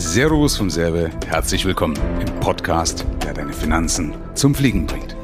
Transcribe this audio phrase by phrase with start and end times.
[0.00, 5.16] Servus vom Serbe, herzlich willkommen im Podcast, der deine Finanzen zum Fliegen bringt.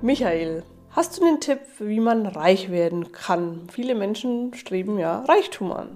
[0.00, 3.68] Michael, hast du einen Tipp, wie man reich werden kann?
[3.70, 5.94] Viele Menschen streben ja Reichtum an.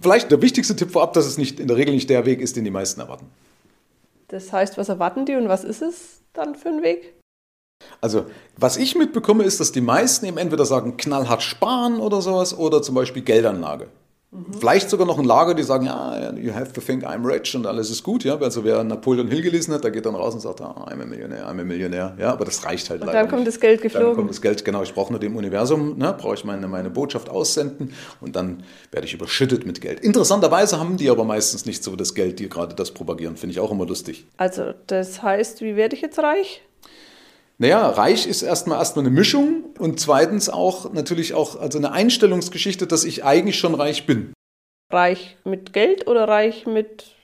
[0.00, 2.56] Vielleicht der wichtigste Tipp vorab, dass es nicht in der Regel nicht der Weg ist,
[2.56, 3.30] den die meisten erwarten.
[4.26, 7.14] Das heißt, was erwarten die und was ist es dann für ein Weg?
[8.00, 8.26] Also,
[8.56, 12.82] was ich mitbekomme, ist, dass die meisten eben entweder sagen, knallhart sparen oder sowas oder
[12.82, 13.86] zum Beispiel Geldanlage.
[14.32, 14.54] Mhm.
[14.60, 17.66] Vielleicht sogar noch ein Lager, die sagen, ja, you have to think I'm rich und
[17.66, 18.22] alles ist gut.
[18.22, 18.38] Ja?
[18.38, 21.06] Also wer Napoleon Hill gelesen hat, der geht dann raus und sagt, ah, I'm a
[21.06, 22.16] Millionär, I'm a Millionär.
[22.16, 23.54] Ja, aber das reicht halt und leider dann kommt nicht.
[23.54, 24.06] das Geld geflogen.
[24.06, 24.82] Dann kommt das Geld, genau.
[24.82, 28.62] Ich brauche nur dem Universum, ne, brauche ich meine, meine Botschaft aussenden und dann
[28.92, 29.98] werde ich überschüttet mit Geld.
[30.00, 33.36] Interessanterweise haben die aber meistens nicht so das Geld, die gerade das propagieren.
[33.36, 34.26] Finde ich auch immer lustig.
[34.36, 36.62] Also, das heißt, wie werde ich jetzt reich?
[37.60, 42.86] Naja, reich ist erstmal erstmal eine Mischung und zweitens auch natürlich auch also eine Einstellungsgeschichte,
[42.86, 44.32] dass ich eigentlich schon reich bin.
[44.90, 47.14] Reich mit Geld oder reich mit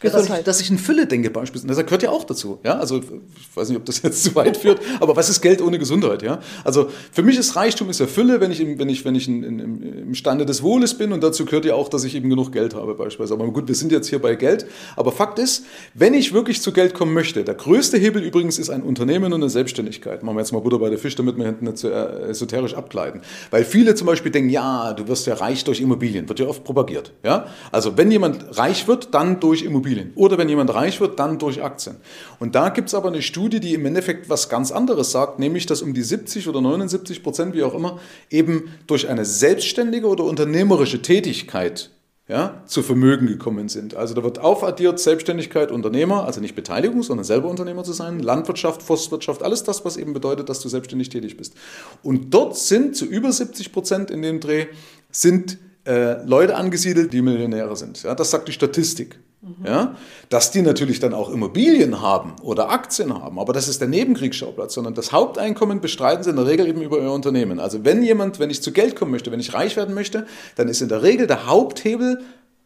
[0.00, 0.28] Gesundheit?
[0.28, 1.74] Ja, dass, ich, dass ich in Fülle denke beispielsweise.
[1.74, 2.58] Das gehört ja auch dazu.
[2.64, 2.78] Ja?
[2.78, 5.78] Also ich weiß nicht, ob das jetzt zu weit führt, aber was ist Geld ohne
[5.78, 6.22] Gesundheit?
[6.22, 6.40] Ja?
[6.64, 9.28] Also für mich ist Reichtum ist ja Fülle, wenn ich, im, wenn ich, wenn ich
[9.28, 12.30] in, in, im Stande des Wohles bin und dazu gehört ja auch, dass ich eben
[12.30, 13.34] genug Geld habe beispielsweise.
[13.34, 14.66] Aber gut, wir sind jetzt hier bei Geld.
[14.96, 18.70] Aber Fakt ist, wenn ich wirklich zu Geld kommen möchte, der größte Hebel übrigens ist
[18.70, 20.22] ein Unternehmen und eine Selbstständigkeit.
[20.22, 22.74] Machen wir jetzt mal Butter bei der Fisch, damit wir hinten nicht so äh, esoterisch
[22.74, 23.22] abgleiten.
[23.50, 26.64] Weil viele zum Beispiel denken, ja, du wirst ja reich durch Immobilien, wird ja oft
[26.64, 27.12] propagiert.
[27.22, 27.46] Ja?
[27.72, 29.93] Also wenn jemand reich wird, dann durch Immobilien.
[30.14, 31.96] Oder wenn jemand reich wird, dann durch Aktien.
[32.38, 35.66] Und da gibt es aber eine Studie, die im Endeffekt was ganz anderes sagt, nämlich,
[35.66, 37.98] dass um die 70 oder 79 Prozent, wie auch immer,
[38.30, 41.90] eben durch eine selbstständige oder unternehmerische Tätigkeit
[42.26, 43.94] ja, zu Vermögen gekommen sind.
[43.94, 48.82] Also da wird aufaddiert Selbstständigkeit, Unternehmer, also nicht Beteiligung, sondern selber Unternehmer zu sein, Landwirtschaft,
[48.82, 51.54] Forstwirtschaft, alles das, was eben bedeutet, dass du selbstständig tätig bist.
[52.02, 54.66] Und dort sind zu über 70 Prozent in dem Dreh,
[55.10, 58.02] sind äh, Leute angesiedelt, die Millionäre sind.
[58.02, 59.18] Ja, das sagt die Statistik.
[59.44, 59.66] Mhm.
[59.66, 59.96] Ja,
[60.30, 64.74] dass die natürlich dann auch Immobilien haben oder Aktien haben, aber das ist der Nebenkriegsschauplatz,
[64.74, 67.60] sondern das Haupteinkommen bestreiten sie in der Regel eben über ihr Unternehmen.
[67.60, 70.68] Also wenn jemand, wenn ich zu Geld kommen möchte, wenn ich reich werden möchte, dann
[70.68, 72.20] ist in der Regel der Haupthebel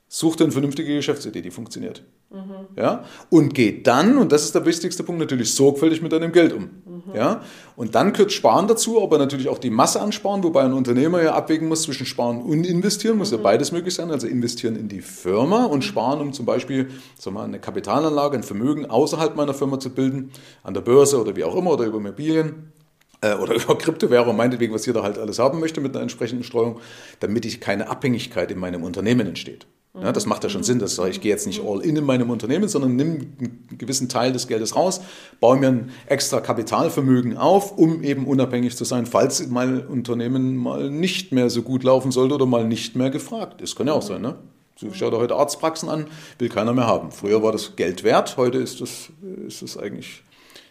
[0.09, 2.03] Such dir eine vernünftige Geschäftsidee, die funktioniert.
[2.31, 2.69] Mhm.
[2.77, 3.05] Ja?
[3.31, 6.63] Und geh dann, und das ist der wichtigste Punkt, natürlich sorgfältig mit deinem Geld um.
[6.63, 7.15] Mhm.
[7.15, 7.41] Ja?
[7.75, 11.35] Und dann gehört Sparen dazu, aber natürlich auch die Masse ansparen, wobei ein Unternehmer ja
[11.35, 13.39] abwägen muss zwischen Sparen und Investieren, muss mhm.
[13.39, 14.11] ja beides möglich sein.
[14.11, 18.43] Also investieren in die Firma und sparen, um zum Beispiel sag mal, eine Kapitalanlage, ein
[18.43, 20.31] Vermögen außerhalb meiner Firma zu bilden,
[20.63, 22.73] an der Börse oder wie auch immer oder über Immobilien
[23.23, 26.81] äh, oder über Kryptowährung, meinetwegen, was jeder halt alles haben möchte mit einer entsprechenden Streuung,
[27.21, 29.67] damit ich keine Abhängigkeit in meinem Unternehmen entsteht.
[29.95, 32.31] Ja, das macht ja schon Sinn, dass ich gehe jetzt nicht all in in meinem
[32.31, 35.01] Unternehmen, sondern nimm einen gewissen Teil des Geldes raus,
[35.41, 40.91] baue mir ein extra Kapitalvermögen auf, um eben unabhängig zu sein, falls mein Unternehmen mal
[40.91, 43.77] nicht mehr so gut laufen sollte oder mal nicht mehr gefragt ist.
[43.77, 44.37] Kann ja auch sein, ne?
[44.77, 46.07] So, schau dir heute Arztpraxen an,
[46.39, 47.11] will keiner mehr haben.
[47.11, 49.09] Früher war das Geld wert, heute ist das,
[49.47, 50.23] ist eigentlich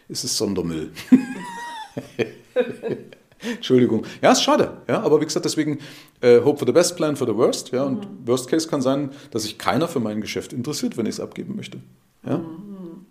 [0.08, 0.92] ist es Sondermüll.
[3.42, 4.04] Entschuldigung.
[4.20, 4.78] Ja, ist schade.
[4.88, 5.78] Ja, aber wie gesagt, deswegen
[6.20, 7.70] äh, Hope for the best, plan for the worst.
[7.70, 8.26] Ja, und mhm.
[8.26, 11.54] Worst Case kann sein, dass sich keiner für mein Geschäft interessiert, wenn ich es abgeben
[11.56, 11.78] möchte.
[12.26, 12.38] Ja?
[12.38, 13.06] Mhm.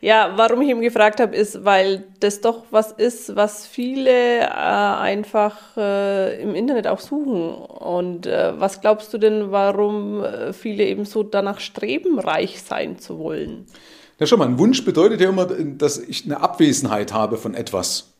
[0.00, 4.44] ja, warum ich ihn gefragt habe, ist, weil das doch was ist, was viele äh,
[4.44, 7.54] einfach äh, im Internet auch suchen.
[7.54, 12.98] Und äh, was glaubst du denn, warum äh, viele eben so danach streben, reich sein
[12.98, 13.64] zu wollen?
[14.18, 18.13] Na schon mal, ein Wunsch bedeutet ja immer, dass ich eine Abwesenheit habe von etwas.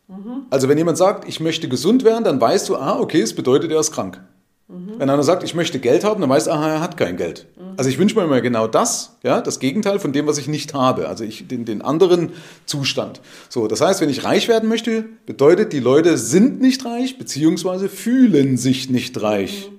[0.51, 3.71] Also wenn jemand sagt, ich möchte gesund werden, dann weißt du, ah, okay, es bedeutet,
[3.71, 4.21] er ist krank.
[4.69, 4.95] Mhm.
[4.99, 7.47] Wenn einer sagt, ich möchte Geld haben, dann weißt du, aha, er hat kein Geld.
[7.57, 7.75] Mhm.
[7.77, 10.75] Also ich wünsche mir immer genau das, ja, das Gegenteil von dem, was ich nicht
[10.75, 11.09] habe.
[11.09, 12.33] Also ich, den, den anderen
[12.67, 13.21] Zustand.
[13.49, 17.89] So, das heißt, wenn ich reich werden möchte, bedeutet, die Leute sind nicht reich, beziehungsweise
[17.89, 19.71] fühlen sich nicht reich.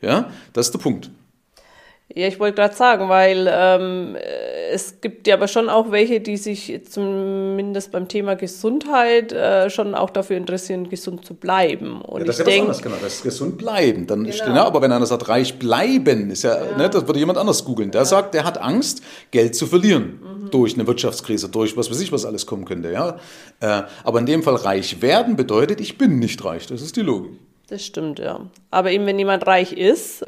[0.00, 1.10] Ja, das ist der Punkt.
[2.14, 4.16] Ja, ich wollte gerade sagen, weil ähm,
[4.70, 9.94] es gibt ja aber schon auch welche, die sich zumindest beim Thema Gesundheit äh, schon
[9.94, 12.00] auch dafür interessieren, gesund zu bleiben.
[12.02, 12.96] Und ja, das ist ja denk, was anderes, genau.
[13.02, 14.06] Das ist gesund bleiben.
[14.06, 14.34] Dann genau.
[14.34, 16.76] steht, ja, aber wenn einer sagt, reich bleiben, ist ja, ja.
[16.76, 17.90] Ne, das würde jemand anders googeln.
[17.90, 20.20] Der sagt, der hat Angst, Geld zu verlieren.
[20.22, 20.50] Mhm.
[20.50, 22.92] Durch eine Wirtschaftskrise, durch was weiß ich, was alles kommen könnte.
[22.92, 23.18] Ja?
[23.60, 26.66] Äh, aber in dem Fall reich werden bedeutet, ich bin nicht reich.
[26.66, 27.32] Das ist die Logik.
[27.68, 28.40] Das stimmt, ja.
[28.70, 30.24] Aber eben, wenn jemand reich ist,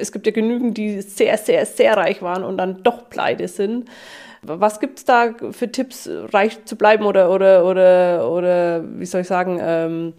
[0.00, 3.88] es gibt ja genügend, die sehr, sehr, sehr reich waren und dann doch pleite sind.
[4.42, 9.22] Was gibt es da für Tipps, reich zu bleiben oder, oder, oder, oder wie soll
[9.22, 10.14] ich sagen, ähm,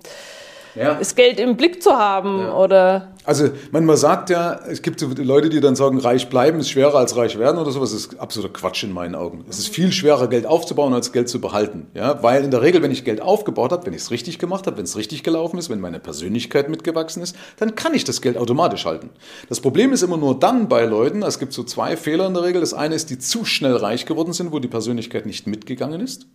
[0.75, 0.95] ja.
[0.95, 2.39] das Geld im Blick zu haben?
[2.39, 2.55] Ja.
[2.55, 3.13] Oder?
[3.25, 6.71] Also man, man sagt ja, es gibt so Leute, die dann sagen, reich bleiben ist
[6.71, 7.91] schwerer als reich werden oder sowas.
[7.91, 9.45] Das ist absoluter Quatsch in meinen Augen.
[9.47, 11.87] Es ist viel schwerer, Geld aufzubauen, als Geld zu behalten.
[11.93, 12.23] Ja?
[12.23, 14.77] Weil in der Regel, wenn ich Geld aufgebaut habe, wenn ich es richtig gemacht habe,
[14.77, 18.37] wenn es richtig gelaufen ist, wenn meine Persönlichkeit mitgewachsen ist, dann kann ich das Geld
[18.37, 19.11] automatisch halten.
[19.47, 22.43] Das Problem ist immer nur dann bei Leuten, es gibt so zwei Fehler in der
[22.43, 22.61] Regel.
[22.61, 26.25] Das eine ist, die zu schnell reich geworden sind, wo die Persönlichkeit nicht mitgegangen ist.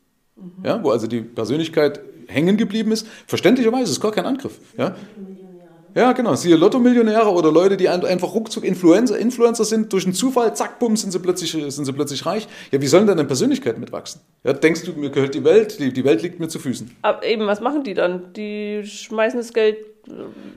[0.65, 3.07] Ja, wo also die Persönlichkeit hängen geblieben ist.
[3.27, 4.59] Verständlicherweise ist gar kein Angriff.
[4.77, 4.97] Ja?
[5.95, 6.35] Ja, genau.
[6.35, 10.97] Siehe Lotto-Millionäre oder Leute, die einfach ruckzuck Influencer, Influencer sind, durch einen Zufall, zack, bumm,
[10.97, 12.49] sind sie plötzlich, sind sie plötzlich reich.
[12.73, 14.21] Ja, wie sollen denn deine Persönlichkeit mitwachsen?
[14.43, 16.91] Ja, denkst du, mir gehört die Welt, die, die Welt liegt mir zu Füßen.
[17.03, 18.33] Aber eben, was machen die dann?
[18.33, 19.77] Die schmeißen das Geld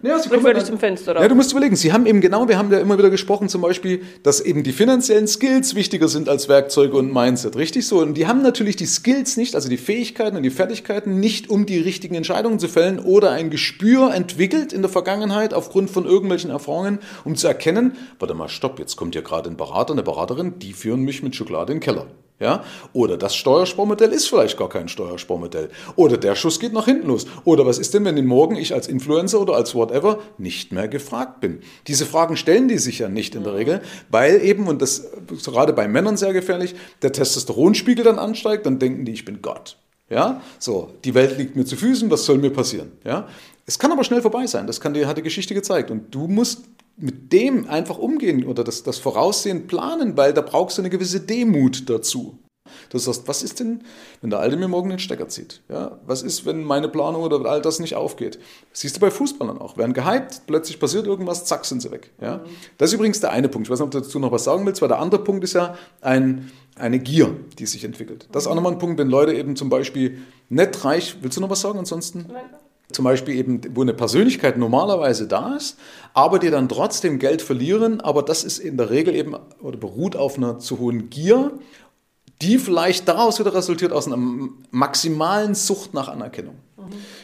[0.03, 1.11] ja, sie kommen zum Fenster.
[1.11, 1.21] Oder?
[1.21, 3.61] Ja, du musst überlegen, sie haben eben genau, wir haben ja immer wieder gesprochen, zum
[3.61, 7.55] Beispiel, dass eben die finanziellen Skills wichtiger sind als Werkzeuge und Mindset.
[7.55, 7.99] Richtig so.
[7.99, 11.65] Und die haben natürlich die Skills nicht, also die Fähigkeiten und die Fertigkeiten nicht, um
[11.65, 16.51] die richtigen Entscheidungen zu fällen oder ein Gespür entwickelt in der Vergangenheit aufgrund von irgendwelchen
[16.51, 20.59] Erfahrungen, um zu erkennen, warte mal, stopp, jetzt kommt ja gerade ein Berater, eine Beraterin,
[20.59, 22.07] die führen mich mit Schokolade in den Keller.
[22.39, 22.63] Ja?
[22.93, 25.69] Oder das Steuersparmodell ist vielleicht gar kein Steuersparmodell.
[25.95, 27.25] Oder der Schuss geht nach hinten los.
[27.45, 31.39] Oder was ist denn, wenn morgen ich als Influencer oder als whatever nicht mehr gefragt
[31.41, 31.61] bin?
[31.87, 35.45] Diese Fragen stellen die sich ja nicht in der Regel, weil eben, und das ist
[35.45, 39.77] gerade bei Männern sehr gefährlich, der Testosteronspiegel dann ansteigt, dann denken die, ich bin Gott.
[40.09, 42.93] Ja, so, die Welt liegt mir zu Füßen, was soll mir passieren?
[43.03, 43.27] Ja,
[43.65, 45.91] es kann aber schnell vorbei sein, das kann hat die Geschichte gezeigt.
[45.91, 46.63] Und du musst
[46.97, 51.21] mit dem einfach umgehen oder das, das Voraussehen planen, weil da brauchst du eine gewisse
[51.21, 52.39] Demut dazu.
[52.89, 53.83] Du sagst, was ist denn,
[54.21, 55.61] wenn der Alte mir morgen den Stecker zieht?
[55.69, 58.39] Ja, was ist, wenn meine Planung oder all das nicht aufgeht?
[58.71, 59.77] Das siehst du bei Fußballern auch.
[59.77, 62.11] Werden gehypt, plötzlich passiert irgendwas, zack, sind sie weg.
[62.21, 62.43] Ja?
[62.77, 63.67] Das ist übrigens der eine Punkt.
[63.67, 65.53] Ich weiß nicht, ob du dazu noch was sagen willst, weil der andere Punkt ist
[65.53, 68.27] ja ein, eine Gier, die sich entwickelt.
[68.31, 71.41] Das ist auch nochmal ein Punkt, wenn Leute eben zum Beispiel nicht reich, willst du
[71.41, 72.25] noch was sagen ansonsten?
[72.27, 72.43] Nein.
[72.91, 75.77] Zum Beispiel eben, wo eine Persönlichkeit normalerweise da ist,
[76.13, 80.15] aber die dann trotzdem Geld verlieren, aber das ist in der Regel eben oder beruht
[80.15, 81.51] auf einer zu hohen Gier,
[82.41, 84.17] die vielleicht daraus wieder resultiert aus einer
[84.71, 86.55] maximalen Sucht nach Anerkennung.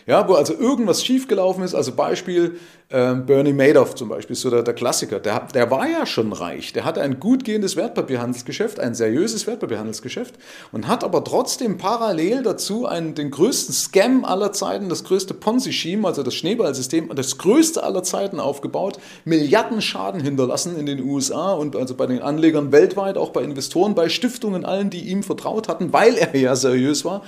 [0.05, 2.59] Ja, wo also irgendwas schiefgelaufen ist, also Beispiel
[2.93, 6.73] äh, Bernie Madoff zum Beispiel, so der, der Klassiker, der, der war ja schon reich,
[6.73, 10.35] der hatte ein gut gehendes Wertpapierhandelsgeschäft, ein seriöses Wertpapierhandelsgeschäft
[10.71, 16.07] und hat aber trotzdem parallel dazu einen, den größten Scam aller Zeiten, das größte Ponzi-Scheme,
[16.07, 21.75] also das Schneeballsystem, das größte aller Zeiten aufgebaut, Milliarden Schaden hinterlassen in den USA und
[21.75, 25.93] also bei den Anlegern weltweit, auch bei Investoren, bei Stiftungen, allen, die ihm vertraut hatten,
[25.93, 27.23] weil er ja seriös war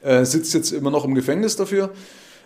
[0.00, 1.90] äh, sitzt jetzt immer noch im Gefängnis dafür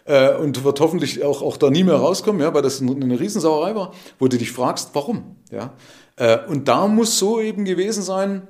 [0.07, 3.75] äh, und wird hoffentlich auch, auch da nie mehr rauskommen, ja, weil das eine, Riesensauerei
[3.75, 5.37] war, wo du dich fragst, warum.
[5.51, 5.75] Ja?
[6.17, 8.43] Äh, und da muss so eben gewesen sein,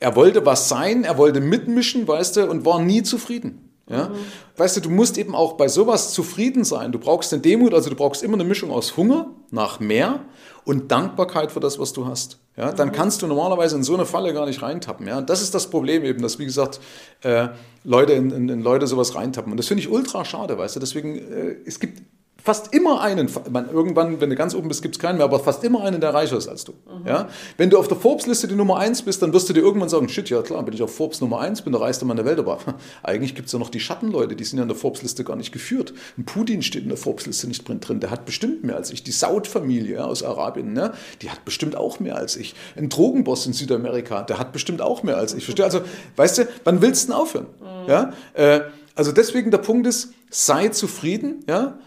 [0.00, 3.71] er wollte was sein, er wollte mitmischen, weißt du, und war nie zufrieden.
[3.88, 4.08] Ja?
[4.08, 4.14] Mhm.
[4.56, 6.92] Weißt du, du musst eben auch bei sowas zufrieden sein.
[6.92, 10.20] Du brauchst eine Demut, also du brauchst immer eine Mischung aus Hunger nach mehr
[10.64, 12.38] und Dankbarkeit für das, was du hast.
[12.56, 12.72] Ja?
[12.72, 12.92] Dann mhm.
[12.92, 15.06] kannst du normalerweise in so eine Falle gar nicht reintappen.
[15.06, 15.18] Ja?
[15.18, 16.80] Und das ist das Problem eben, dass, wie gesagt,
[17.22, 17.48] äh,
[17.84, 19.52] Leute in, in, in, Leute sowas reintappen.
[19.52, 20.80] Und das finde ich ultra schade, weißt du.
[20.80, 22.02] Deswegen, äh, es gibt
[22.42, 25.38] fast immer einen, man, irgendwann, wenn du ganz oben bist, gibt es keinen mehr, aber
[25.38, 26.72] fast immer einen, der reicher ist als du.
[26.72, 27.06] Mhm.
[27.06, 27.28] Ja?
[27.56, 30.08] Wenn du auf der Forbes-Liste die Nummer 1 bist, dann wirst du dir irgendwann sagen,
[30.08, 32.38] shit, ja klar, bin ich auf Forbes Nummer 1, bin der reichste Mann der Welt,
[32.38, 32.58] aber
[33.02, 35.52] eigentlich gibt es ja noch die Schattenleute, die sind ja in der Forbes-Liste gar nicht
[35.52, 35.94] geführt.
[36.18, 39.02] Ein Putin steht in der Forbes-Liste nicht drin, der hat bestimmt mehr als ich.
[39.04, 40.92] Die Saud-Familie ja, aus Arabien, ne?
[41.22, 42.54] die hat bestimmt auch mehr als ich.
[42.76, 45.44] Ein Drogenboss in Südamerika, der hat bestimmt auch mehr als ich.
[45.44, 45.64] Verstehe?
[45.64, 45.82] Also,
[46.16, 47.46] weißt du, wann willst du denn aufhören?
[47.60, 47.88] Mhm.
[47.88, 48.12] Ja?
[48.34, 48.60] Äh,
[48.94, 51.78] also deswegen der Punkt ist, sei zufrieden, ja,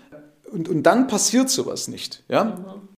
[0.51, 2.23] und, und dann passiert sowas nicht.
[2.27, 2.43] Ja?
[2.43, 2.89] Mhm.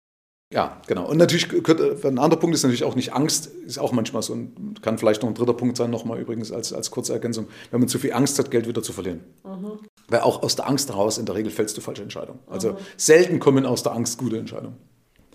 [0.54, 1.10] Ja, genau.
[1.10, 4.82] Und natürlich, ein anderer Punkt ist natürlich auch nicht Angst, ist auch manchmal so, und
[4.82, 7.90] kann vielleicht noch ein dritter Punkt sein, nochmal übrigens als, als kurze Ergänzung, wenn man
[7.90, 9.26] zu viel Angst hat, Geld wieder zu verlieren.
[9.44, 9.80] Mhm.
[10.08, 12.40] Weil auch aus der Angst heraus in der Regel fällst du falsche Entscheidungen.
[12.48, 12.78] Also mhm.
[12.96, 14.78] selten kommen aus der Angst gute Entscheidungen.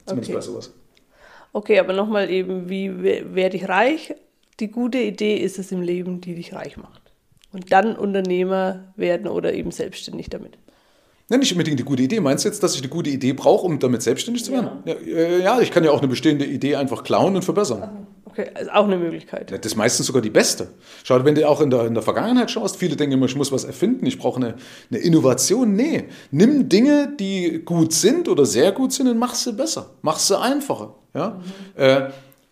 [0.07, 0.38] Zumindest okay.
[0.38, 0.73] bei sowas.
[1.52, 4.14] Okay, aber nochmal eben, wie werde ich reich?
[4.61, 7.02] Die gute Idee ist es im Leben, die dich reich macht.
[7.52, 10.57] Und dann Unternehmer werden oder eben selbstständig damit.
[11.31, 12.21] Ja, nicht unbedingt eine gute Idee.
[12.21, 14.83] Meinst du jetzt, dass ich eine gute Idee brauche, um damit selbstständig zu werden?
[14.85, 14.95] Ja.
[14.95, 18.07] Ja, äh, ja, ich kann ja auch eine bestehende Idee einfach klauen und verbessern.
[18.33, 19.50] Okay, ist auch eine Möglichkeit.
[19.50, 20.69] Das ist meistens sogar die beste.
[21.05, 23.52] Schau, wenn du auch in der, in der Vergangenheit schaust, viele denken immer, ich muss
[23.52, 24.55] was erfinden, ich brauche eine,
[24.91, 25.75] eine Innovation.
[25.75, 29.91] Nee, nimm Dinge, die gut sind oder sehr gut sind und mach sie besser.
[30.00, 30.95] Mach sie einfacher.
[31.14, 31.43] Ja?
[31.76, 31.83] Mhm.
[31.83, 32.09] Äh,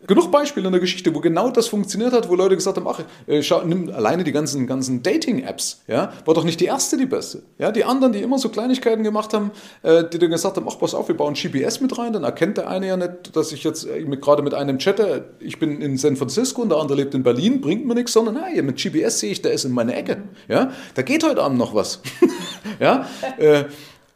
[0.06, 3.00] Genug Beispiele in der Geschichte, wo genau das funktioniert hat, wo Leute gesagt haben, ach,
[3.26, 7.04] äh, schau, nimm alleine die ganzen, ganzen Dating-Apps, ja, war doch nicht die erste die
[7.04, 7.42] beste.
[7.58, 9.50] Ja, die anderen, die immer so Kleinigkeiten gemacht haben,
[9.82, 12.56] äh, die dann gesagt haben, ach, pass auf, wir bauen GPS mit rein, dann erkennt
[12.56, 15.98] der eine ja nicht, dass ich jetzt äh, gerade mit einem chatte, ich bin in
[15.98, 19.20] San Francisco und der andere lebt in Berlin, bringt mir nichts, sondern hey, mit GPS
[19.20, 20.22] sehe ich, der ist in meiner Ecke.
[20.48, 22.00] Ja, da geht heute Abend noch was.
[22.80, 23.64] ja, äh,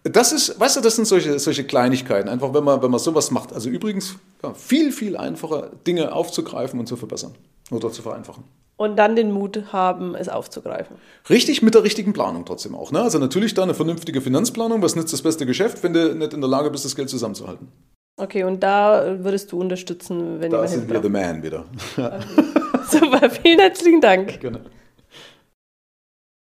[0.04, 3.30] Das ist, weißt du, das sind solche, solche Kleinigkeiten, einfach wenn man, wenn man sowas
[3.30, 3.54] macht.
[3.54, 7.34] Also übrigens ja, viel, viel einfacher, Dinge aufzugreifen und zu verbessern
[7.70, 8.44] oder zu vereinfachen.
[8.76, 10.96] Und dann den Mut haben, es aufzugreifen.
[11.30, 12.92] Richtig mit der richtigen Planung trotzdem auch.
[12.92, 13.00] Ne?
[13.00, 14.82] Also natürlich da eine vernünftige Finanzplanung.
[14.82, 17.68] Was nützt das beste Geschäft, wenn du nicht in der Lage bist, das Geld zusammenzuhalten?
[18.16, 21.64] Okay, und da würdest du unterstützen, wenn Da jemand sind wir the man wieder.
[22.90, 24.40] Super, vielen herzlichen Dank.
[24.40, 24.60] Gerne.